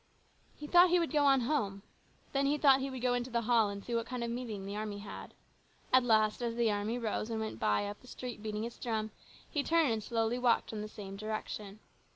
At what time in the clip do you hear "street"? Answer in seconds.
8.07-8.41